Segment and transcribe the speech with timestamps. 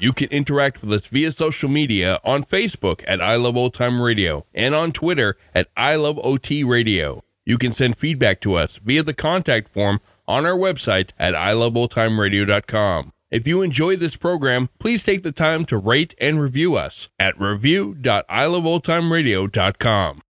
[0.00, 4.00] You can interact with us via social media on Facebook at I Love Old Time
[4.00, 7.24] Radio and on Twitter at I Love OT Radio.
[7.44, 9.98] You can send feedback to us via the contact form
[10.28, 13.12] on our website at iloveoldtimeradio.com.
[13.32, 17.38] If you enjoy this program, please take the time to rate and review us at
[17.40, 20.22] review.iloveoldtimeradio.com.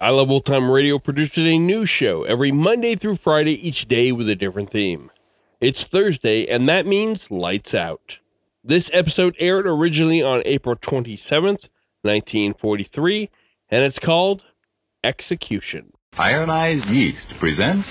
[0.00, 4.10] I Love Old Time Radio produces a new show every Monday through Friday, each day
[4.10, 5.12] with a different theme.
[5.60, 8.18] It's Thursday, and that means lights out.
[8.66, 11.68] This episode aired originally on April 27th,
[12.00, 13.28] 1943,
[13.68, 14.42] and it's called
[15.04, 15.92] Execution.
[16.14, 17.86] Ironized Yeast presents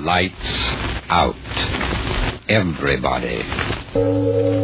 [0.00, 0.34] Lights
[1.08, 1.36] Out.
[2.48, 4.61] Everybody.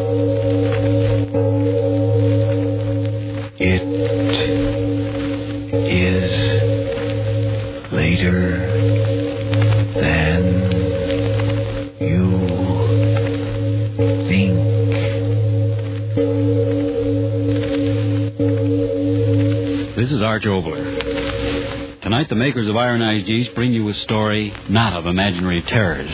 [20.19, 22.03] Is Arch Oboler.
[22.03, 26.11] Tonight, the makers of Ironized Yeast bring you a story not of imaginary terrors.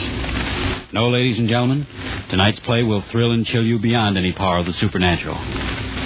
[0.92, 1.86] No, ladies and gentlemen,
[2.28, 5.40] tonight's play will thrill and chill you beyond any power of the supernatural.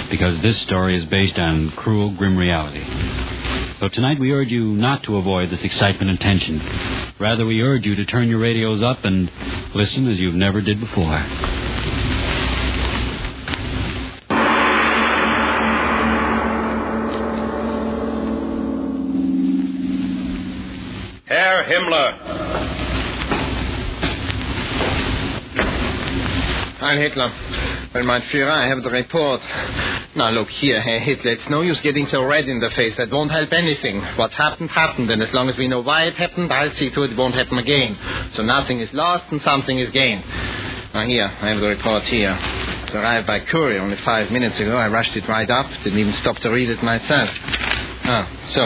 [0.09, 2.85] Because this story is based on cruel, grim reality.
[3.81, 7.15] So tonight we urge you not to avoid this excitement and tension.
[7.19, 9.29] Rather, we urge you to turn your radios up and
[9.75, 11.68] listen as you've never did before.
[21.69, 22.09] Himmler.
[26.79, 27.29] Heil Hitler.
[27.93, 29.41] Well, my Führer, I have the report.
[30.15, 31.33] Now, look here, Herr Hitler.
[31.33, 32.93] It's no use getting so red in the face.
[32.97, 34.01] That won't help anything.
[34.17, 35.11] What happened, happened.
[35.11, 37.35] And as long as we know why it happened, I'll see to it it won't
[37.35, 37.95] happen again.
[38.33, 40.23] So nothing is lost and something is gained.
[40.93, 42.33] Now, here, I have the report here.
[42.33, 44.75] It arrived by courier only five minutes ago.
[44.75, 45.67] I rushed it right up.
[45.83, 47.29] Didn't even stop to read it myself.
[48.09, 48.25] Ah,
[48.55, 48.61] so,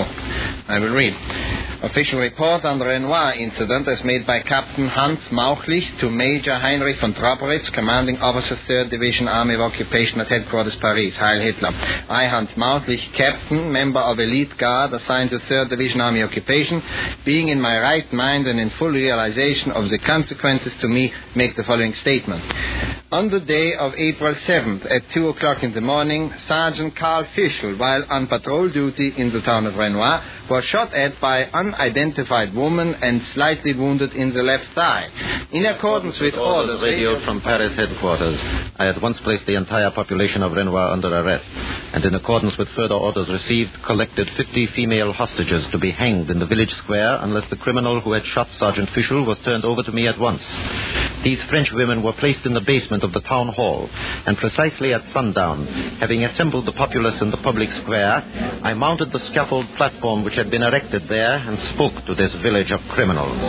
[0.71, 1.52] I will read.
[1.83, 6.95] Official report on the Renoir incident as made by Captain Hans Mauchlich to Major Heinrich
[7.01, 11.71] von Trauberitz, commanding officer 3rd Division Army of Occupation at headquarters Paris, Heil Hitler.
[12.07, 16.81] I, Hans Mauchlich, captain, member of elite guard assigned to 3rd Division Army Occupation,
[17.25, 21.57] being in my right mind and in full realization of the consequences to me, make
[21.57, 22.43] the following statement.
[23.11, 27.77] On the day of April 7th at 2 o'clock in the morning, Sergeant Karl Fischl,
[27.77, 32.93] while on patrol duty in the town of Renoir, was shot at by unidentified woman
[33.01, 35.07] and slightly wounded in the left thigh.
[35.51, 38.39] In accordance with orders radio from Paris headquarters.
[38.77, 41.45] I at once placed the entire population of Renoir under arrest,
[41.93, 46.39] and in accordance with further orders received, collected 50 female hostages to be hanged in
[46.39, 49.91] the village square unless the criminal who had shot Sergeant Fischl was turned over to
[49.91, 50.41] me at once.
[51.23, 55.01] These French women were placed in the basement of the town hall, and precisely at
[55.13, 55.65] sundown,
[55.99, 58.19] having assembled the populace in the public square,
[58.61, 62.71] I mounted the scaffold platform which had been erected there and spoke to this village
[62.71, 63.39] of criminals.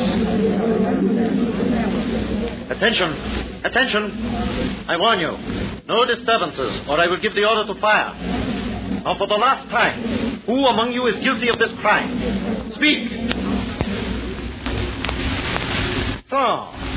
[2.70, 3.10] Attention!
[3.64, 4.86] Attention!
[4.86, 5.32] I warn you,
[5.88, 8.14] no disturbances, or I will give the order to fire.
[9.02, 12.70] Now, for the last time, who among you is guilty of this crime?
[12.74, 13.10] Speak!
[16.30, 16.93] So,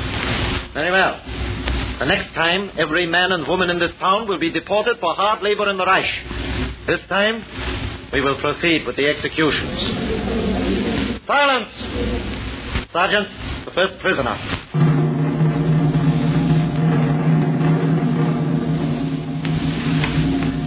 [0.74, 1.20] very well.
[1.98, 5.42] The next time, every man and woman in this town will be deported for hard
[5.42, 6.86] labor in the Reich.
[6.86, 7.44] This time,
[8.12, 9.80] we will proceed with the executions.
[11.26, 11.70] Silence!
[12.92, 13.28] Sergeant,
[13.66, 14.87] the first prisoner.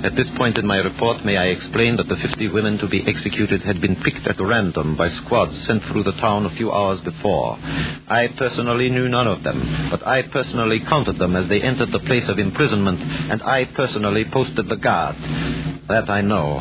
[0.04, 3.04] At this point in my report, may I explain that the 50 women to be
[3.06, 7.00] executed had been picked at random by squads sent through the town a few hours
[7.02, 7.54] before.
[7.62, 12.00] I personally knew none of them, but I personally counted them as they entered the
[12.08, 15.18] place of imprisonment, and I personally posted the guard.
[15.88, 16.60] That I know.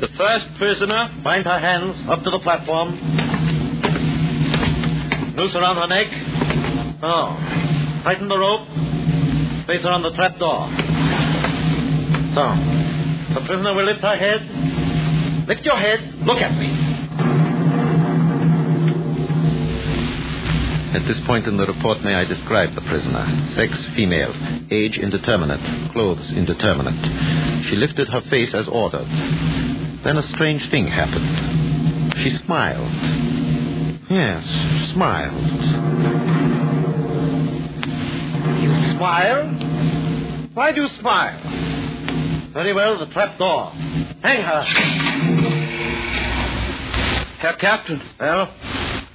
[0.00, 2.98] The first prisoner, bind her hands up to the platform.
[5.36, 6.08] Noose around her neck.
[7.04, 8.02] Oh.
[8.02, 8.95] Tighten the rope.
[9.66, 10.70] Place her on the trap door.
[12.38, 12.44] So.
[13.34, 14.40] The prisoner will lift her head.
[15.48, 15.98] Lift your head.
[16.22, 16.70] Look at me.
[20.94, 23.26] At this point in the report, may I describe the prisoner?
[23.54, 24.32] Sex, female.
[24.70, 25.92] Age, indeterminate.
[25.92, 27.66] Clothes, indeterminate.
[27.68, 29.10] She lifted her face as ordered.
[30.04, 32.14] Then a strange thing happened.
[32.22, 32.88] She smiled.
[34.08, 34.46] Yes,
[34.94, 36.65] smiled.
[38.96, 40.50] Smile?
[40.54, 41.38] Why do you smile?
[42.52, 43.70] Very well, the trap door.
[44.22, 44.62] Hang her.
[47.38, 48.46] Herr Captain, Well,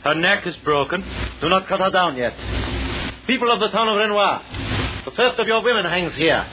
[0.04, 1.02] her neck is broken.
[1.42, 2.34] do not cut her down yet.
[3.28, 4.42] People of the town of Renoir,
[5.06, 6.46] the first of your women hangs here.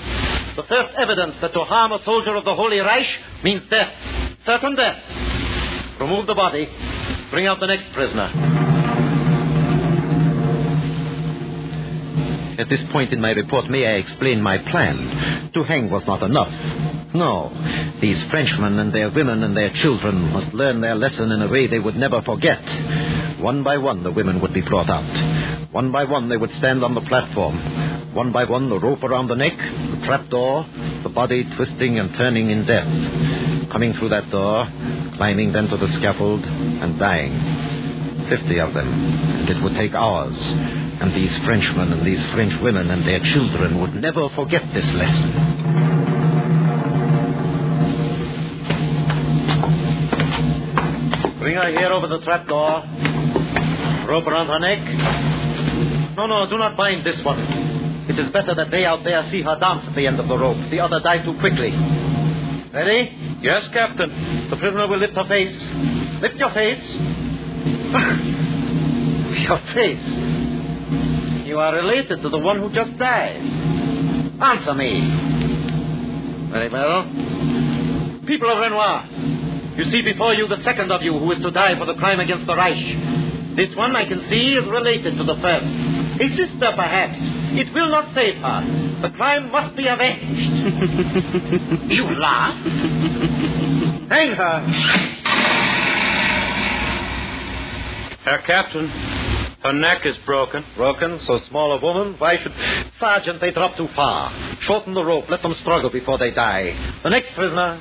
[0.57, 3.07] The first evidence that to harm a soldier of the Holy Reich
[3.45, 3.93] means death.
[4.45, 4.97] Certain death.
[6.01, 6.67] Remove the body.
[7.31, 8.58] Bring out the next prisoner.
[12.59, 15.51] At this point in my report, may I explain my plan?
[15.55, 16.51] To hang was not enough.
[17.15, 17.55] No.
[18.03, 21.69] These Frenchmen and their women and their children must learn their lesson in a way
[21.69, 22.59] they would never forget.
[23.41, 25.71] One by one, the women would be brought out.
[25.73, 28.13] One by one, they would stand on the platform.
[28.13, 30.67] One by one, the rope around the neck, the trap door,
[31.05, 33.71] the body twisting and turning in death.
[33.71, 34.67] Coming through that door,
[35.17, 37.58] climbing then to the scaffold, and dying.
[38.29, 40.37] Fifty of them, and it would take hours.
[41.01, 45.33] And these Frenchmen and these French women and their children would never forget this lesson.
[51.41, 52.85] Bring her here over the trap door.
[54.09, 56.17] Rope around her neck.
[56.17, 57.39] No, no, do not bind this one.
[58.11, 60.37] It is better that they out there see her dance at the end of the
[60.37, 60.59] rope.
[60.71, 61.71] The other die too quickly.
[62.75, 63.09] Ready?
[63.41, 64.51] Yes, Captain.
[64.51, 65.57] The prisoner will lift her face.
[66.21, 66.85] Lift your face.
[69.49, 70.09] your face.
[71.47, 73.41] You are related to the one who just died.
[74.41, 75.01] Answer me.
[76.53, 77.05] Very well.
[78.27, 79.09] People of Renoir,
[79.77, 82.21] you see before you the second of you who is to die for the crime
[82.21, 83.57] against the Reich.
[83.57, 85.67] This one I can see is related to the first.
[86.21, 87.17] A sister, perhaps.
[87.57, 88.61] It will not save her.
[89.03, 90.53] The crime must be avenged.
[91.91, 92.55] you laugh?
[94.11, 95.18] Hang her.
[98.25, 98.89] Herr Captain,
[99.63, 100.65] her neck is broken.
[100.77, 102.17] Broken, so small a woman?
[102.19, 102.53] Why should.
[102.99, 104.33] Sergeant, they drop too far.
[104.63, 105.25] Shorten the rope.
[105.29, 107.01] Let them struggle before they die.
[107.03, 107.81] The next prisoner.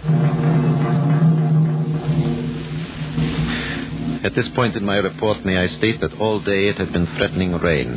[4.24, 7.08] At this point in my report, may I state that all day it had been
[7.18, 7.88] threatening rain.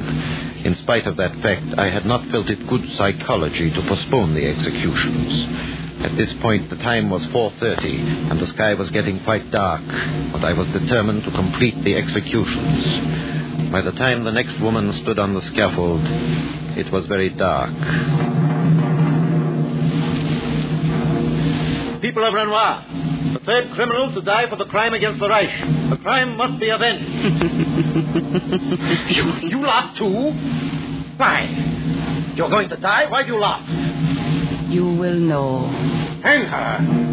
[0.64, 4.46] In spite of that fact, I had not felt it good psychology to postpone the
[4.46, 5.80] executions.
[6.00, 9.82] At this point, the time was 4.30, and the sky was getting quite dark,
[10.32, 13.70] but I was determined to complete the executions.
[13.70, 16.00] By the time the next woman stood on the scaffold,
[16.81, 17.69] it was very dark.
[22.00, 22.82] People of Renoir,
[23.35, 25.52] the third criminal to die for the crime against the Reich.
[25.91, 27.05] The crime must be avenged.
[29.14, 30.32] you, you laugh too?
[31.19, 32.32] Why?
[32.37, 33.05] You're going to die?
[33.11, 33.69] Why do you laugh?
[34.70, 35.67] You will know.
[36.22, 37.11] Hang her.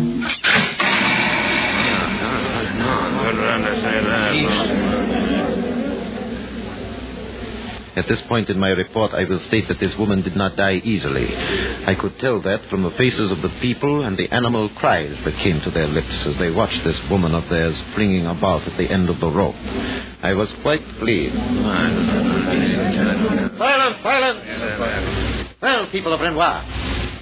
[7.97, 10.75] At this point in my report, I will state that this woman did not die
[10.83, 11.35] easily.
[11.35, 15.33] I could tell that from the faces of the people and the animal cries that
[15.41, 18.85] came to their lips as they watched this woman of theirs flinging about at the
[18.85, 19.55] end of the rope.
[20.21, 21.33] I was quite pleased.
[23.57, 25.47] Silence, silence.
[25.59, 26.61] Well, people of Renoir,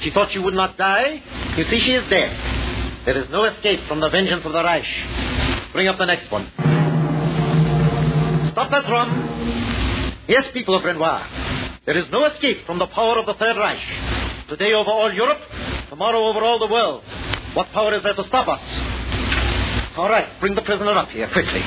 [0.01, 1.21] she thought she would not die.
[1.57, 2.31] You see, she is dead.
[3.05, 4.85] There is no escape from the vengeance of the Reich.
[5.73, 6.49] Bring up the next one.
[8.51, 10.23] Stop that drum.
[10.27, 11.21] Yes, people of Renoir,
[11.85, 14.49] there is no escape from the power of the Third Reich.
[14.49, 15.37] Today over all Europe,
[15.89, 17.03] tomorrow over all the world.
[17.53, 18.61] What power is there to stop us?
[19.97, 21.61] All right, bring the prisoner up here quickly.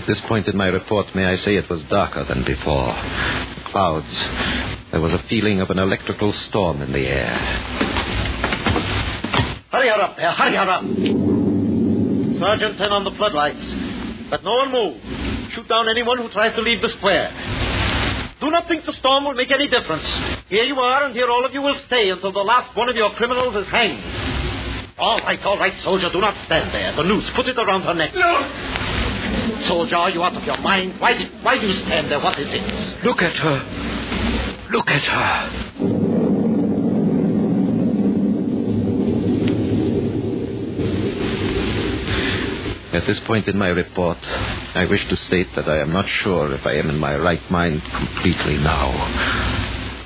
[0.00, 2.88] At this point in my report, may I say it was darker than before.
[2.88, 4.08] The clouds.
[4.96, 7.36] There was a feeling of an electrical storm in the air.
[9.68, 10.80] Hurry her up there, hurry her up.
[12.40, 13.60] Sergeant, turn on the floodlights.
[14.32, 14.96] Let no one move.
[15.52, 17.28] Shoot down anyone who tries to leave the square.
[18.40, 20.08] Do not think the storm will make any difference.
[20.48, 22.96] Here you are, and here all of you will stay until the last one of
[22.96, 24.00] your criminals is hanged.
[24.96, 26.96] All right, all right, soldier, do not stand there.
[26.96, 28.12] The noose, put it around her neck.
[28.14, 28.79] No!
[29.66, 31.00] Soldier, are you out of your mind?
[31.00, 32.20] Why, did, why do you stand there?
[32.20, 33.04] What is it?
[33.04, 33.58] Look at her.
[34.70, 35.70] Look at her.
[42.92, 44.18] At this point in my report,
[44.74, 47.50] I wish to state that I am not sure if I am in my right
[47.50, 48.90] mind completely now.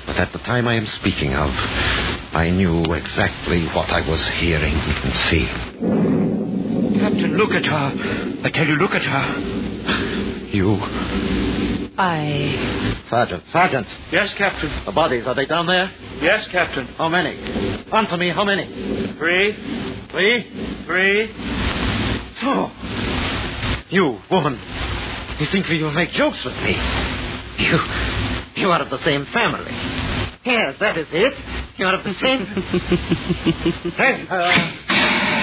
[0.05, 4.75] But at the time I am speaking of, I knew exactly what I was hearing
[4.75, 6.14] and seeing.
[7.15, 8.41] Captain Look at her.
[8.43, 9.39] I tell you, look at her.
[10.51, 10.75] You.
[11.97, 13.03] I.
[13.09, 14.69] Sergeant, Sergeant, Yes, Captain.
[14.85, 15.89] the bodies, are they down there?
[16.21, 16.87] Yes, Captain.
[16.97, 17.29] How many?
[17.93, 18.65] Answer me, how many?
[19.17, 19.53] Three.
[20.11, 20.83] Three?
[20.85, 21.31] Three.
[22.43, 22.69] Oh.
[23.89, 24.59] You, woman,
[25.39, 26.75] you think you'll make jokes with me?
[27.59, 27.77] You,
[28.61, 29.71] you are of the same family.
[30.45, 31.33] Yes, that is it.
[31.77, 32.45] You are of the same.
[33.95, 35.34] hey, uh,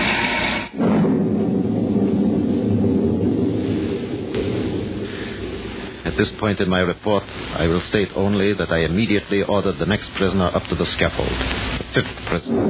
[6.13, 9.87] At this point in my report, I will state only that I immediately ordered the
[9.87, 11.33] next prisoner up to the scaffold.
[11.33, 12.69] The fifth prisoner.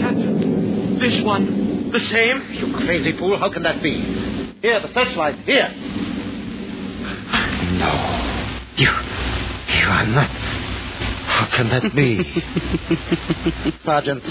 [0.00, 0.98] Captain.
[0.98, 1.92] This one.
[1.92, 2.40] The same?
[2.56, 4.00] You crazy fool, how can that be?
[4.62, 5.68] Here, the searchlight, here.
[7.76, 7.92] No.
[8.80, 8.88] You.
[9.76, 10.30] You are not.
[11.36, 12.24] How can that be?
[13.84, 14.22] Sergeant,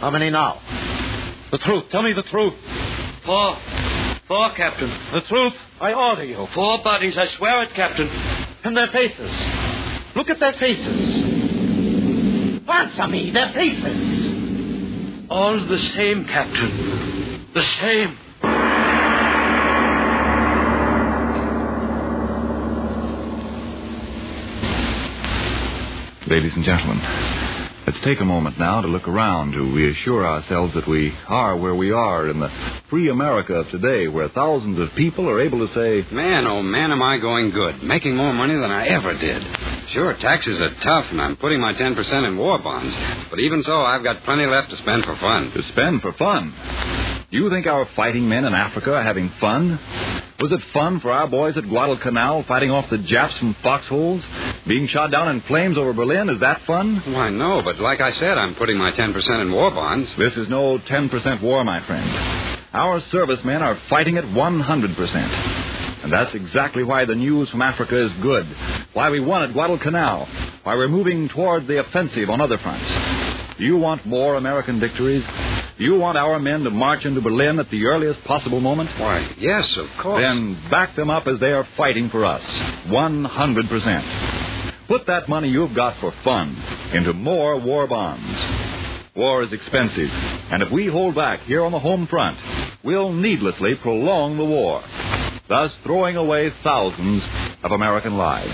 [0.00, 0.62] how many now?
[1.50, 1.84] The truth.
[1.90, 2.54] Tell me the truth.
[3.26, 3.91] Four.
[4.32, 4.88] Four, Captain.
[4.88, 5.52] The truth.
[5.78, 6.36] I order you.
[6.36, 8.08] Oh, four bodies, I swear it, Captain.
[8.64, 9.30] And their faces.
[10.16, 11.20] Look at their faces.
[12.66, 15.26] Answer me, their faces.
[15.28, 17.46] All the same, Captain.
[17.52, 18.16] The same.
[26.26, 27.51] Ladies and gentlemen, let's
[28.04, 31.92] take a moment now to look around to reassure ourselves that we are where we
[31.92, 32.48] are in the
[32.90, 36.90] free America of today, where thousands of people are able to say, Man, oh man,
[36.90, 37.82] am I going good.
[37.82, 39.42] Making more money than I ever did.
[39.92, 42.94] Sure, taxes are tough, and I'm putting my 10% in war bonds.
[43.30, 45.52] But even so, I've got plenty left to spend for fun.
[45.54, 47.01] to spend for fun.
[47.32, 49.70] You think our fighting men in Africa are having fun?
[50.38, 54.22] Was it fun for our boys at Guadalcanal fighting off the Japs from foxholes?
[54.68, 56.28] Being shot down in flames over Berlin?
[56.28, 57.02] Is that fun?
[57.06, 60.10] Why, no, but like I said, I'm putting my 10% in war bonds.
[60.18, 62.06] This is no 10% war, my friend.
[62.74, 66.04] Our servicemen are fighting at 100%.
[66.04, 68.44] And that's exactly why the news from Africa is good.
[68.92, 70.28] Why we won at Guadalcanal.
[70.64, 73.56] Why we're moving toward the offensive on other fronts.
[73.56, 75.24] Do you want more American victories?
[75.82, 78.88] Do you want our men to march into Berlin at the earliest possible moment?
[79.00, 80.22] Why, yes, of course.
[80.22, 82.40] Then back them up as they are fighting for us.
[82.86, 84.86] 100%.
[84.86, 86.54] Put that money you've got for fun
[86.94, 89.12] into more war bonds.
[89.16, 92.38] War is expensive, and if we hold back here on the home front,
[92.84, 94.84] we'll needlessly prolong the war,
[95.48, 97.24] thus throwing away thousands
[97.64, 98.52] of American lives.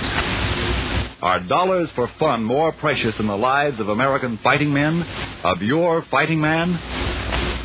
[1.21, 5.03] Are dollars for fun more precious than the lives of American fighting men?
[5.45, 7.08] Of your fighting man?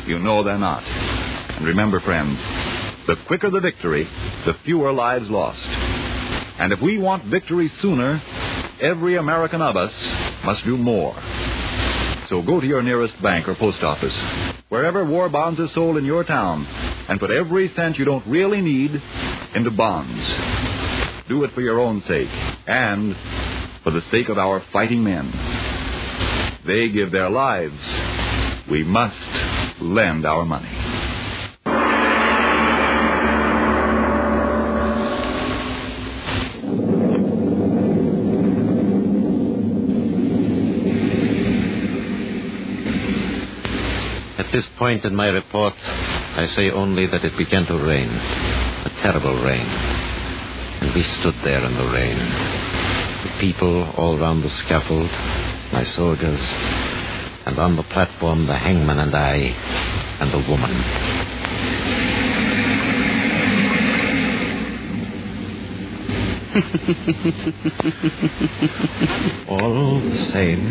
[0.06, 0.82] You know they're not.
[0.84, 2.38] And remember, friends,
[3.06, 4.04] the quicker the victory,
[4.44, 5.58] the fewer lives lost.
[5.60, 8.22] And if we want victory sooner,
[8.80, 9.92] every American of us
[10.44, 11.14] must do more.
[12.28, 14.14] So go to your nearest bank or post office,
[14.68, 18.60] wherever war bonds are sold in your town, and put every cent you don't really
[18.60, 18.90] need
[19.54, 20.26] into bonds.
[21.28, 22.28] Do it for your own sake
[22.66, 23.14] and
[23.82, 25.30] for the sake of our fighting men.
[26.66, 27.78] They give their lives.
[28.70, 29.53] We must
[29.84, 30.68] lend our money.
[44.36, 48.08] At this point in my report, I say only that it began to rain.
[48.08, 49.66] A terrible rain.
[50.80, 52.18] And we stood there in the rain.
[53.24, 55.10] The people all round the scaffold,
[55.72, 56.40] my soldiers,
[57.54, 59.36] and on the platform the hangman and I,
[60.18, 60.74] and the woman.
[69.48, 70.66] All the same.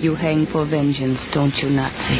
[0.00, 2.18] You hang for vengeance, don't you, Nazi?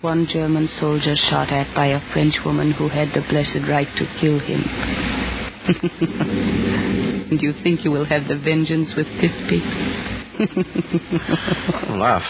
[0.00, 4.06] One German soldier shot at by a French woman who had the blessed right to
[4.18, 4.62] kill him.
[7.30, 10.11] and you think you will have the vengeance with 50?
[11.98, 12.22] Laugh.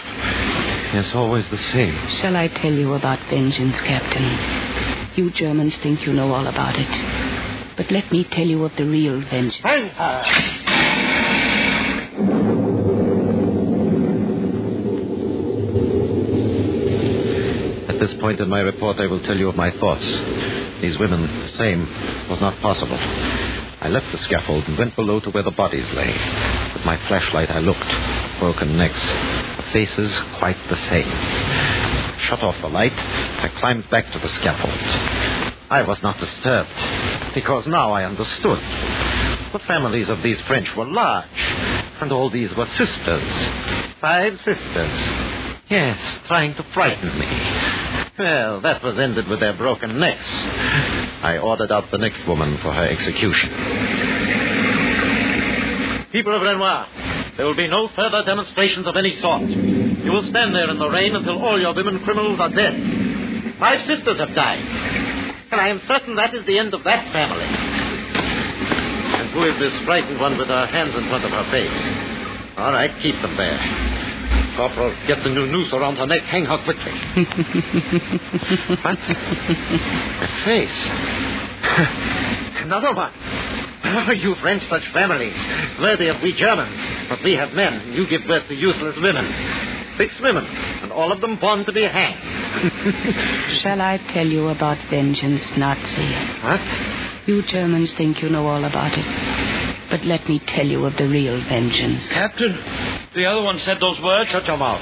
[0.94, 1.94] It's always the same.
[2.21, 5.12] Shall I tell you about vengeance, Captain?
[5.16, 7.76] You Germans think you know all about it.
[7.76, 9.54] But let me tell you of the real vengeance.
[17.88, 20.04] At this point in my report, I will tell you of my thoughts.
[20.82, 21.87] These women, the same,
[22.28, 22.99] was not possible.
[23.80, 26.12] I left the scaffold and went below to where the bodies lay.
[26.83, 27.79] With my flashlight, I looked.
[28.41, 28.99] Broken necks,
[29.73, 30.11] faces
[30.41, 31.07] quite the same.
[32.27, 34.75] Shut off the light, I climbed back to the scaffold.
[35.71, 36.75] I was not disturbed,
[37.37, 38.59] because now I understood.
[39.53, 41.29] The families of these French were large,
[42.03, 43.31] and all these were sisters.
[44.01, 44.99] Five sisters.
[45.71, 47.31] Yes, trying to frighten me.
[48.19, 50.27] Well, that was ended with their broken necks.
[51.23, 54.12] I ordered out the next woman for her execution.
[56.12, 56.87] People of Renoir,
[57.37, 59.49] there will be no further demonstrations of any sort.
[59.49, 63.57] You will stand there in the rain until all your women criminals are dead.
[63.59, 64.61] Five sisters have died.
[65.50, 67.49] And I am certain that is the end of that family.
[67.49, 71.81] And who is this frightened one with her hands in front of her face?
[72.59, 73.57] All right, keep them there.
[74.57, 76.21] Corporal, get the new noose around her neck.
[76.28, 76.92] Hang her quickly.
[78.85, 79.00] what?
[80.21, 80.88] A face.
[82.69, 83.12] Another one.
[83.85, 85.35] Oh, you French, such families.
[85.81, 87.09] Worthy of we Germans.
[87.09, 87.93] But we have men.
[87.93, 89.27] You give birth to useless women.
[89.99, 92.17] Six women, and all of them born to be hanged.
[93.62, 96.09] Shall I tell you about vengeance, Nazi?
[96.43, 96.61] What?
[97.27, 99.05] You Germans think you know all about it.
[99.91, 102.09] But let me tell you of the real vengeance.
[102.15, 102.57] Captain,
[103.15, 104.31] the other one said those words.
[104.31, 104.81] Shut your mouth.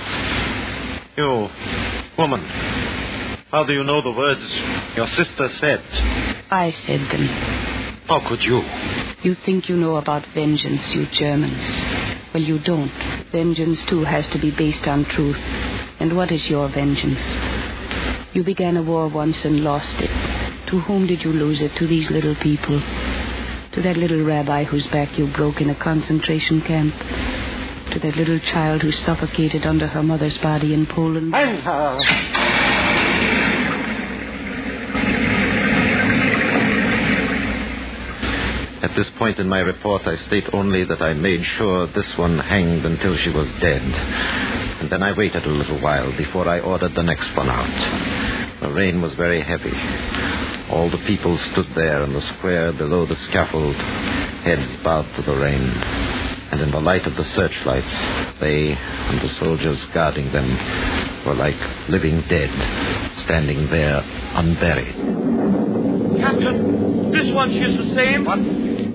[1.17, 1.49] You,
[2.17, 2.41] woman.
[3.51, 4.41] How do you know the words
[4.95, 5.83] your sister said?
[6.53, 7.80] I said them.
[8.11, 8.59] How could you?
[9.23, 11.63] You think you know about vengeance, you Germans.
[12.35, 12.91] Well, you don't.
[13.31, 15.39] Vengeance, too, has to be based on truth.
[16.01, 17.23] And what is your vengeance?
[18.35, 20.11] You began a war once and lost it.
[20.71, 21.71] To whom did you lose it?
[21.79, 22.81] To these little people.
[23.75, 26.93] To that little rabbi whose back you broke in a concentration camp.
[27.95, 31.33] To that little child who suffocated under her mother's body in Poland.
[31.33, 32.01] Hang her!
[38.83, 42.39] At this point in my report, I state only that I made sure this one
[42.39, 43.83] hanged until she was dead.
[44.81, 48.61] And then I waited a little while before I ordered the next one out.
[48.63, 49.77] The rain was very heavy.
[50.73, 53.77] All the people stood there in the square below the scaffold,
[54.49, 55.61] heads bowed to the rain.
[56.51, 60.49] And in the light of the searchlights, they and the soldiers guarding them
[61.27, 61.61] were like
[61.91, 62.51] living dead,
[63.27, 64.01] standing there
[64.35, 65.70] unburied.
[66.21, 68.25] Captain, this one, she's the same.
[68.25, 68.39] What?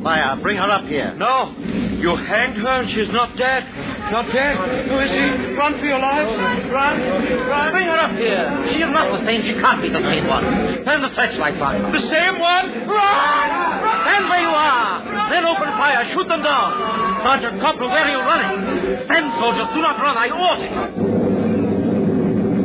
[0.06, 1.18] Maya, bring her up here.
[1.18, 1.50] No,
[1.98, 3.66] you hanged her and she's not dead.
[4.14, 4.54] Not dead.
[4.86, 5.58] Who is she?
[5.58, 6.30] Run for your lives.
[6.70, 6.70] Run.
[7.02, 7.74] Run.
[7.74, 8.46] Bring her up here.
[8.70, 9.42] She is not the same.
[9.42, 10.46] She can't be the same one.
[10.86, 11.90] Turn the searchlights on.
[11.90, 12.86] The same one?
[12.86, 13.50] Run!
[14.06, 15.02] Stand where you are.
[15.34, 16.06] Then open fire.
[16.14, 16.70] Shoot them down.
[17.26, 19.10] Sergeant Corporal, where are you running?
[19.10, 19.74] Stand, soldiers.
[19.74, 20.14] Do not run.
[20.14, 20.86] I order you.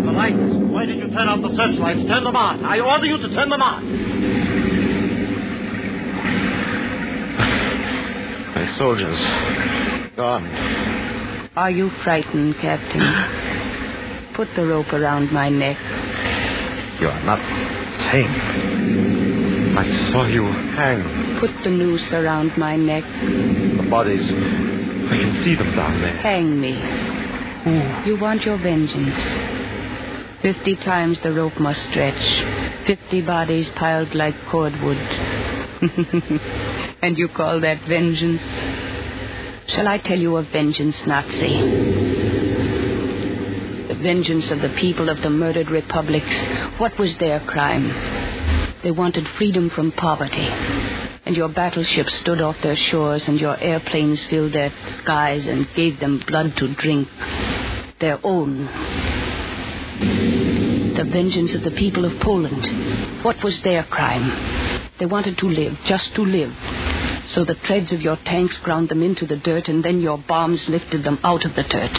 [0.04, 0.44] The lights.
[0.68, 2.04] Why did you turn out the searchlights?
[2.04, 2.68] Turn them on.
[2.68, 3.80] I order you to turn them on.
[8.80, 9.20] Soldiers,
[10.16, 10.46] gone.
[11.54, 14.32] Are you frightened, Captain?
[14.34, 15.76] Put the rope around my neck.
[16.98, 17.40] You are not
[18.10, 19.76] sane.
[19.76, 20.44] I saw you
[20.80, 21.40] hang.
[21.40, 23.04] Put the noose around my neck.
[23.04, 26.16] The bodies, I can see them down there.
[26.16, 26.72] Hang me.
[28.08, 30.40] You want your vengeance.
[30.40, 32.86] Fifty times the rope must stretch.
[32.86, 34.96] Fifty bodies piled like cordwood.
[37.02, 38.40] and you call that vengeance?
[39.74, 41.60] Shall I tell you of vengeance, Nazi?
[43.86, 46.26] The vengeance of the people of the murdered republics.
[46.78, 47.88] What was their crime?
[48.82, 50.48] They wanted freedom from poverty.
[51.24, 56.00] And your battleships stood off their shores, and your airplanes filled their skies and gave
[56.00, 57.06] them blood to drink.
[58.00, 58.66] Their own.
[60.96, 63.24] The vengeance of the people of Poland.
[63.24, 64.90] What was their crime?
[64.98, 66.52] They wanted to live, just to live.
[67.28, 70.64] So the treads of your tanks ground them into the dirt, and then your bombs
[70.68, 71.96] lifted them out of the dirt.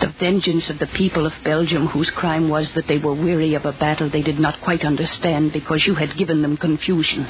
[0.00, 3.64] The vengeance of the people of Belgium, whose crime was that they were weary of
[3.64, 7.24] a battle they did not quite understand because you had given them confusion.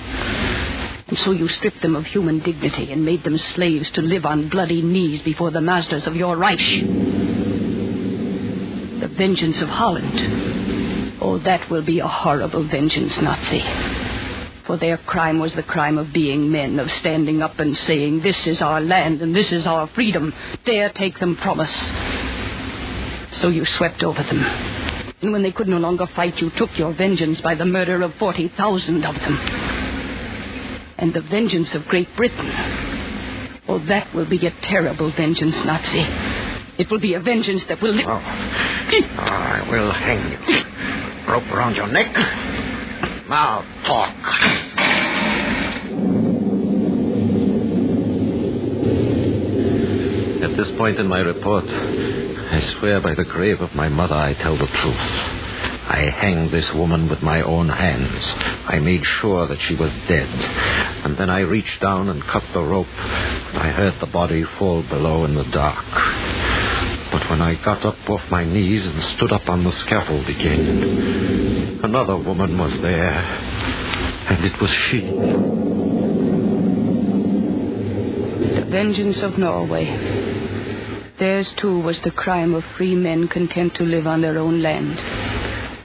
[1.10, 4.48] And so you stripped them of human dignity and made them slaves to live on
[4.48, 6.58] bloody knees before the masters of your Reich.
[9.00, 11.18] The vengeance of Holland.
[11.20, 13.99] Oh, that will be a horrible vengeance, Nazi.
[14.70, 18.36] For their crime was the crime of being men, of standing up and saying, This
[18.46, 20.32] is our land and this is our freedom.
[20.64, 21.74] Dare take them from us.
[23.42, 24.38] So you swept over them.
[25.22, 28.14] And when they could no longer fight, you took your vengeance by the murder of
[28.20, 29.36] 40,000 of them.
[30.98, 32.46] And the vengeance of Great Britain.
[33.66, 36.06] Oh, that will be a terrible vengeance, Nazi.
[36.78, 37.98] It will be a vengeance that will.
[38.06, 38.22] Oh.
[39.18, 41.32] I will hang you.
[41.32, 42.14] Rope around your neck.
[43.30, 44.10] Now talk.
[50.42, 54.34] At this point in my report, I swear by the grave of my mother I
[54.34, 55.08] tell the truth.
[55.88, 58.22] I hanged this woman with my own hands.
[58.68, 60.28] I made sure that she was dead.
[60.28, 65.24] And then I reached down and cut the rope, I heard the body fall below
[65.24, 65.86] in the dark.
[67.10, 71.80] But when I got up off my knees and stood up on the scaffold again,
[71.82, 73.18] another woman was there.
[74.28, 75.00] And it was she.
[78.60, 80.29] The vengeance of Norway.
[81.20, 84.98] Theirs too was the crime of free men content to live on their own land.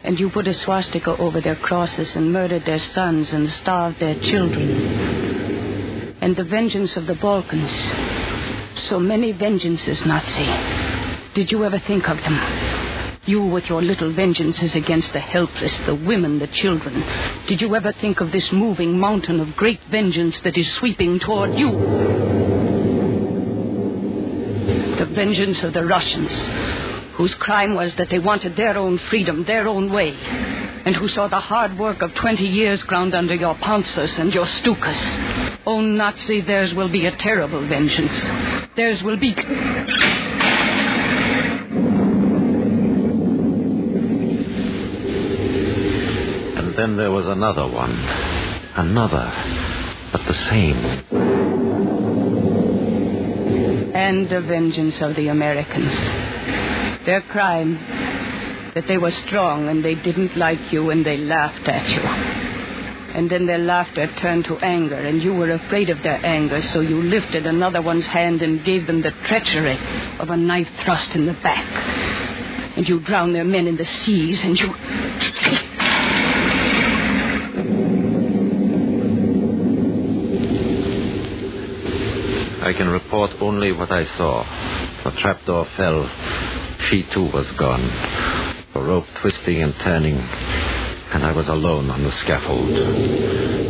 [0.06, 4.16] And you put a swastika over their crosses and murdered their sons and starved their
[4.16, 6.16] children.
[6.22, 7.70] And the vengeance of the Balkans.
[8.88, 11.34] So many vengeances, Nazi.
[11.36, 13.20] Did you ever think of them?
[13.26, 17.04] You with your little vengeances against the helpless, the women, the children.
[17.50, 21.60] Did you ever think of this moving mountain of great vengeance that is sweeping toward
[21.60, 22.25] you?
[25.16, 26.30] Vengeance of the Russians,
[27.16, 31.30] whose crime was that they wanted their own freedom, their own way, and who saw
[31.30, 35.62] the hard work of 20 years ground under your Panzers and your Stukas.
[35.66, 38.12] Oh, Nazi, theirs will be a terrible vengeance.
[38.76, 39.34] Theirs will be.
[46.58, 47.94] And then there was another one.
[48.76, 49.32] Another.
[50.12, 51.25] But the same.
[53.96, 55.96] And the vengeance of the Americans.
[57.06, 57.76] Their crime
[58.76, 62.02] that they were strong and they didn't like you and they laughed at you.
[63.16, 66.82] And then their laughter turned to anger, and you were afraid of their anger, so
[66.82, 69.80] you lifted another one's hand and gave them the treachery
[70.20, 71.66] of a knife thrust in the back.
[72.76, 75.75] And you drowned their men in the seas, and you.
[82.66, 84.44] I can report only what I saw.
[85.04, 86.10] The trapdoor fell.
[86.90, 87.86] She too was gone.
[88.74, 90.16] The rope twisting and turning.
[90.16, 92.72] And I was alone on the scaffold.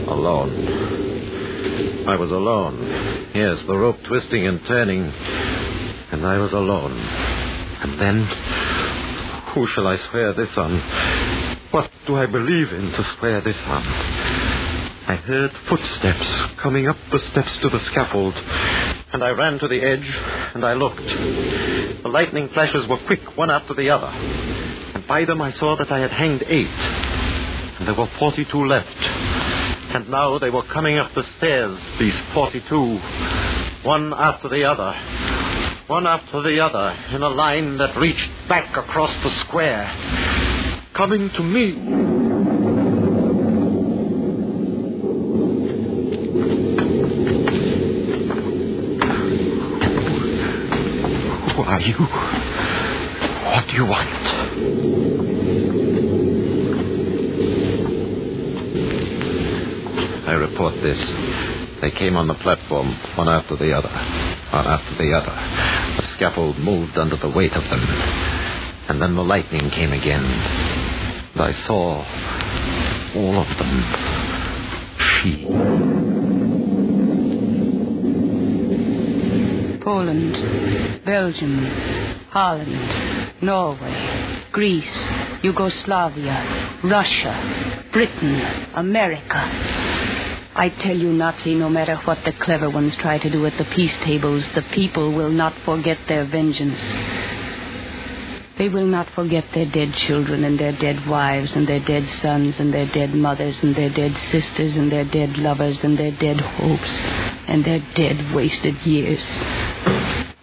[0.07, 2.07] Alone.
[2.07, 3.31] I was alone.
[3.35, 5.01] Yes, the rope twisting and turning.
[5.01, 6.95] And I was alone.
[6.95, 8.25] And then.
[9.55, 10.79] Who shall I swear this on?
[11.71, 13.83] What do I believe in to swear this on?
[15.07, 18.33] I heard footsteps coming up the steps to the scaffold,
[19.13, 20.09] and I ran to the edge
[20.55, 20.97] and I looked.
[22.03, 25.91] The lightning flashes were quick, one after the other, and by them I saw that
[25.91, 26.79] I had hanged eight,
[27.77, 28.87] and there were 42 left.
[29.95, 32.99] And now they were coming up the stairs, these 42,
[33.85, 34.91] one after the other,
[35.87, 39.85] one after the other, in a line that reached back across the square,
[40.95, 42.15] coming to me.
[51.55, 51.95] Who are you?
[53.51, 54.07] What do you want?
[60.25, 60.97] I report this.
[61.81, 65.35] They came on the platform, one after the other, one after the other.
[66.01, 67.81] The scaffold moved under the weight of them.
[68.87, 70.23] And then the lightning came again.
[70.23, 72.05] And I saw
[73.17, 73.83] all of them.
[74.97, 76.14] She.
[79.85, 81.63] Poland, Belgium,
[82.31, 84.97] Holland, Norway, Greece,
[85.43, 88.41] Yugoslavia, Russia, Britain,
[88.73, 89.41] America.
[90.57, 93.65] I tell you, Nazi, no matter what the clever ones try to do at the
[93.75, 96.79] peace tables, the people will not forget their vengeance.
[98.57, 102.55] They will not forget their dead children and their dead wives and their dead sons
[102.57, 106.39] and their dead mothers and their dead sisters and their dead lovers and their dead
[106.39, 106.89] hopes
[107.49, 109.23] and their dead wasted years.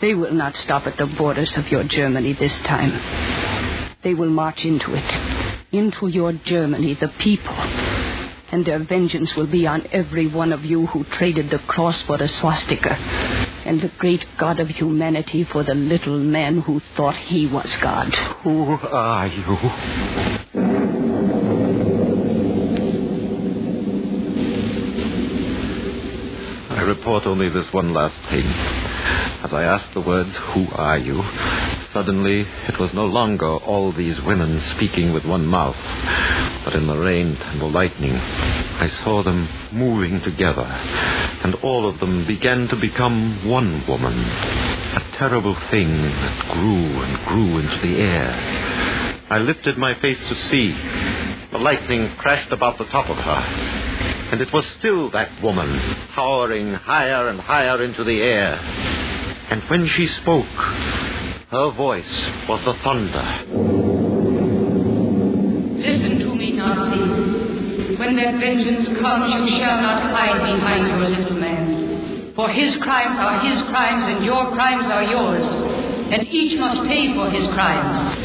[0.03, 3.97] They will not stop at the borders of your Germany this time.
[4.05, 7.55] They will march into it, into your Germany, the people.
[7.55, 12.19] And their vengeance will be on every one of you who traded the cross for
[12.19, 12.99] the swastika,
[13.65, 18.13] and the great God of humanity for the little man who thought he was God.
[18.43, 19.57] Who are you?
[26.71, 28.47] I report only this one last thing.
[29.45, 31.23] As I asked the words, Who are you?
[31.93, 35.77] Suddenly, it was no longer all these women speaking with one mouth,
[36.65, 40.65] but in the rain and the lightning, I saw them moving together,
[41.45, 44.19] and all of them began to become one woman.
[44.19, 48.33] A terrible thing that grew and grew into the air.
[49.31, 50.73] I lifted my face to see.
[51.53, 53.43] The lightning crashed about the top of her.
[54.33, 55.69] And it was still that woman,
[56.15, 58.55] towering higher and higher into the air.
[59.51, 60.47] And when she spoke,
[61.51, 63.45] her voice was the thunder.
[65.77, 67.32] Listen to me, Nazi.
[68.03, 72.35] When their vengeance comes, you shall not hide behind your little man.
[72.35, 75.47] For his crimes are his crimes, and your crimes are yours.
[76.13, 78.19] and each must pay for his crimes.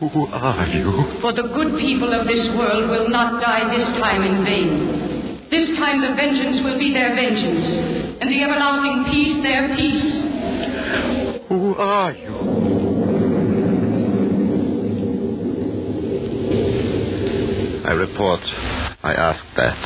[0.00, 1.20] Who are you?
[1.20, 5.46] For the good people of this world will not die this time in vain.
[5.50, 10.08] This time the vengeance will be their vengeance, and the everlasting peace their peace.
[11.48, 12.62] Who are you?
[17.84, 18.40] I report.
[19.02, 19.78] I asked that.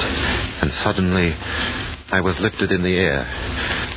[0.63, 1.33] And suddenly,
[2.13, 3.25] I was lifted in the air.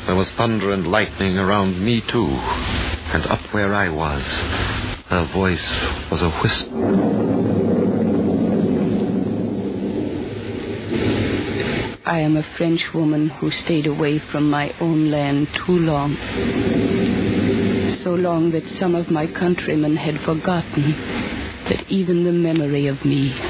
[0.08, 2.28] There was thunder and lightning around me, too.
[2.28, 4.24] And up where I was,
[5.10, 7.20] her voice was a whisper.
[12.06, 16.16] I am a French woman who stayed away from my own land too long.
[18.04, 20.92] So long that some of my countrymen had forgotten
[21.70, 23.49] that even the memory of me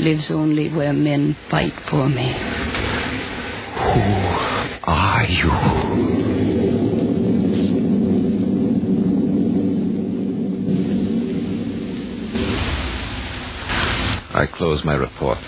[0.00, 2.32] lives only where men fight for me.
[3.76, 4.00] Who
[4.84, 5.50] are you?
[14.32, 15.38] I closed my report.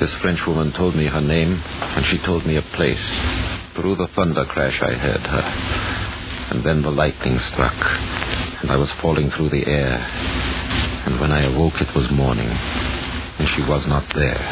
[0.00, 2.98] This Frenchwoman told me her name, and she told me a place.
[3.76, 5.44] Through the thunder crash, I heard her.
[6.50, 7.78] And then the lightning struck,
[8.60, 9.98] and I was falling through the air.
[11.06, 12.50] And when I awoke, it was morning,
[13.42, 14.46] and she was not there.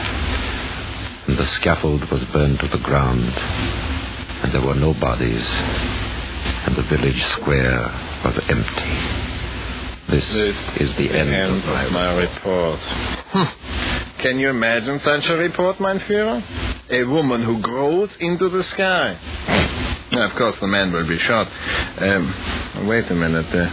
[1.31, 3.31] And the scaffold was burned to the ground,
[4.43, 5.47] and there were no bodies,
[6.67, 7.87] and the village square
[8.27, 8.91] was empty.
[10.11, 10.27] This,
[10.83, 12.81] is the, end, End of my report.
[13.31, 14.23] Hmm.
[14.23, 16.43] Can you imagine such a report, mein Führer?
[16.91, 19.15] A woman who grows into the sky.
[20.11, 21.47] Now, of course, the man will be shot.
[21.47, 23.47] Um, wait a minute.
[23.53, 23.73] There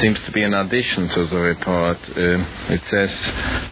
[0.00, 1.96] seems to be an addition to the report.
[2.10, 3.10] Uh, it says,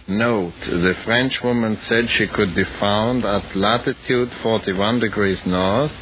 [0.09, 5.93] Note, the French woman said she could be found at latitude 41 degrees north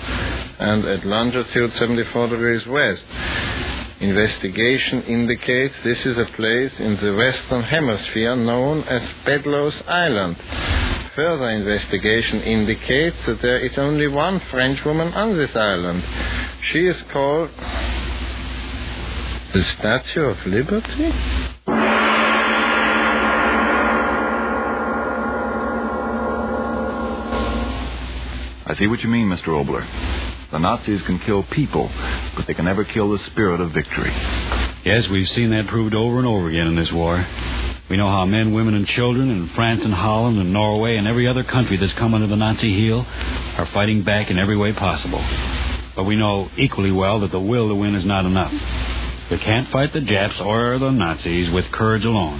[0.58, 3.02] and at longitude 74 degrees west.
[4.00, 10.37] Investigation indicates this is a place in the Western Hemisphere known as Bedloe's Island.
[11.14, 16.02] Further investigation indicates that there is only one French woman on this island.
[16.72, 17.50] She is called
[19.52, 21.12] the Statue of Liberty?
[28.64, 29.48] I see what you mean, Mr.
[29.48, 29.84] Oboler.
[30.50, 31.90] The Nazis can kill people,
[32.34, 34.10] but they can never kill the spirit of victory.
[34.86, 37.16] Yes, we've seen that proved over and over again in this war.
[37.90, 41.28] We know how men, women, and children in France and Holland and Norway and every
[41.28, 45.22] other country that's come under the Nazi heel are fighting back in every way possible.
[45.94, 48.52] But we know equally well that the will to win is not enough.
[49.33, 52.37] You can't fight the Japs or the Nazis with courage alone.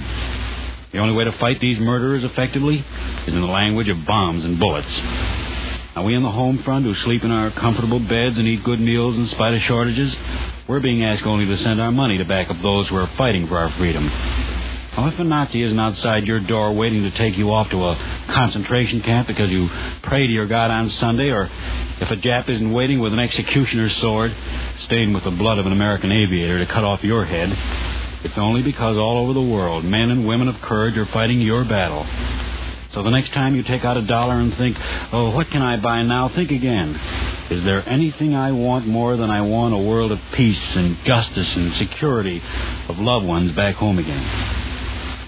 [0.93, 2.85] The only way to fight these murderers effectively
[3.25, 4.93] is in the language of bombs and bullets.
[5.95, 8.79] Now, we on the home front who sleep in our comfortable beds and eat good
[8.79, 10.13] meals in spite of shortages,
[10.69, 13.47] we're being asked only to send our money to back up those who are fighting
[13.47, 14.05] for our freedom.
[14.95, 17.95] Now, if a Nazi isn't outside your door waiting to take you off to a
[18.27, 19.67] concentration camp because you
[20.03, 21.49] pray to your God on Sunday, or
[21.99, 24.31] if a Jap isn't waiting with an executioner's sword,
[24.85, 27.49] stained with the blood of an American aviator to cut off your head,
[28.23, 31.65] it's only because all over the world men and women of courage are fighting your
[31.65, 32.05] battle.
[32.93, 34.77] So the next time you take out a dollar and think,
[35.11, 36.29] oh, what can I buy now?
[36.35, 36.93] Think again.
[37.49, 41.51] Is there anything I want more than I want a world of peace and justice
[41.55, 42.39] and security
[42.87, 44.62] of loved ones back home again?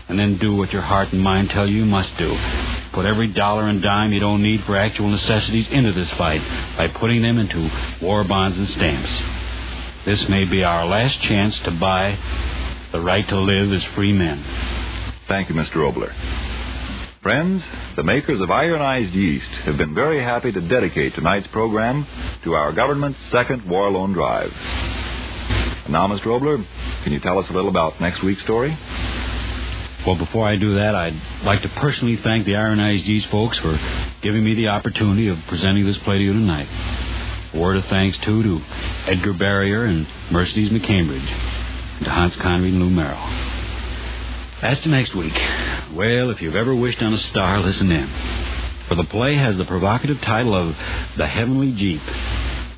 [0.08, 2.30] And then do what your heart and mind tell you you must do.
[2.94, 6.42] Put every dollar and dime you don't need for actual necessities into this fight
[6.78, 7.70] by putting them into
[8.02, 9.10] war bonds and stamps.
[10.06, 12.16] This may be our last chance to buy
[12.92, 14.44] the right to live as free men.
[15.28, 15.78] Thank you, Mr.
[15.78, 16.14] Oboler.
[17.24, 17.64] Friends,
[17.96, 22.06] the makers of ironized yeast have been very happy to dedicate tonight's program
[22.44, 24.52] to our government's second war loan drive.
[24.54, 26.28] And now, Mr.
[26.28, 26.64] Oboler,
[27.04, 28.78] can you tell us a little about next week's story?
[30.06, 33.76] Well, before I do that, I'd like to personally thank the Yeast folks for
[34.22, 36.68] giving me the opportunity of presenting this play to you tonight.
[37.56, 38.60] A word of thanks, too, to
[39.08, 41.26] Edgar Barrier and Mercedes McCambridge,
[41.98, 43.18] and to Hans Conried and Lou Merrill.
[44.62, 45.34] As to next week,
[45.96, 48.86] well, if you've ever wished on a star, listen in.
[48.88, 50.76] For the play has the provocative title of
[51.18, 52.02] The Heavenly Jeep.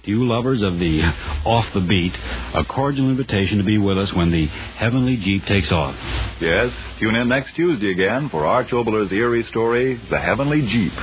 [0.07, 1.01] You lovers of the
[1.43, 2.13] off the beat,
[2.55, 5.95] a cordial invitation to be with us when the Heavenly Jeep takes off.
[6.39, 10.93] Yes, tune in next Tuesday again for Arch Oboler's eerie story, The Heavenly Jeep.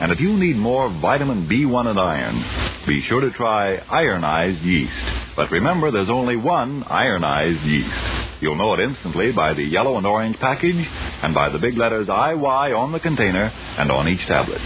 [0.00, 4.92] And if you need more vitamin B1 and iron, be sure to try ironized yeast.
[5.34, 8.42] But remember, there's only one ironized yeast.
[8.42, 12.08] You'll know it instantly by the yellow and orange package and by the big letters
[12.08, 14.60] IY on the container and on each tablet.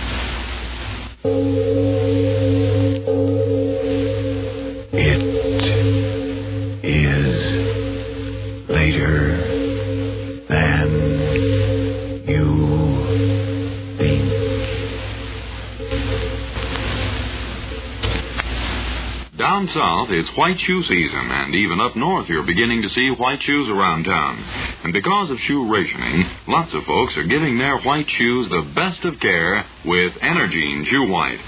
[19.62, 23.38] Down south, it's white shoe season, and even up north, you're beginning to see white
[23.42, 24.42] shoes around town.
[24.82, 29.04] And because of shoe rationing, lots of folks are giving their white shoes the best
[29.04, 31.38] of care with Energine Shoe White.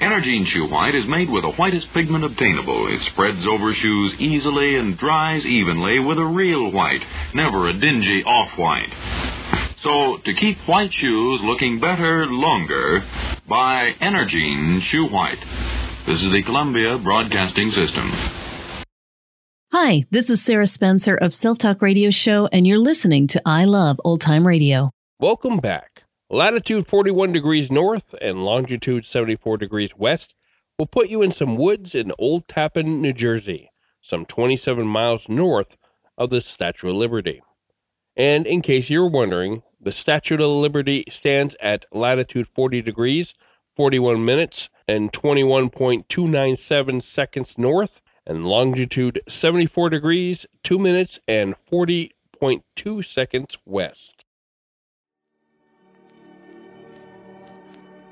[0.00, 2.88] Energine Shoe White is made with the whitest pigment obtainable.
[2.88, 7.04] It spreads over shoes easily and dries evenly with a real white,
[7.34, 9.68] never a dingy off-white.
[9.82, 13.04] So, to keep white shoes looking better longer,
[13.46, 15.44] buy Energine Shoe White.
[16.08, 18.10] This is the Columbia Broadcasting System.
[19.72, 23.66] Hi, this is Sarah Spencer of Self Talk Radio Show, and you're listening to I
[23.66, 24.90] Love Old Time Radio.
[25.20, 26.04] Welcome back.
[26.30, 30.34] Latitude 41 degrees north and longitude 74 degrees west
[30.78, 35.76] will put you in some woods in Old Tappan, New Jersey, some 27 miles north
[36.16, 37.42] of the Statue of Liberty.
[38.16, 43.34] And in case you're wondering, the Statue of Liberty stands at latitude 40 degrees,
[43.76, 53.58] 41 minutes, and 21.297 seconds north, and longitude 74 degrees, 2 minutes, and 40.2 seconds
[53.64, 54.17] west.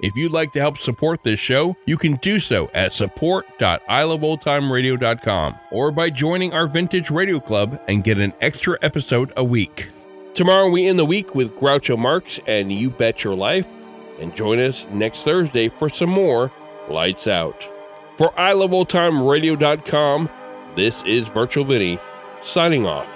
[0.00, 5.90] If you'd like to help support this show, you can do so at support.iloveoldtimeradio.com or
[5.90, 9.88] by joining our Vintage Radio Club and get an extra episode a week.
[10.34, 13.66] Tomorrow we end the week with Groucho Marx and You Bet Your Life,
[14.20, 16.52] and join us next Thursday for some more
[16.90, 17.66] Lights Out.
[18.18, 20.28] For iloveoldtimeradio.com,
[20.74, 21.98] this is Virtual Vinny
[22.42, 23.06] signing off.